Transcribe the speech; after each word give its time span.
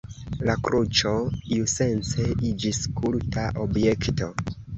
La 0.47 0.53
kruĉo 0.67 1.11
iusence 1.57 2.25
iĝis 2.53 2.81
kulta 2.97 3.45
objekto. 3.67 4.33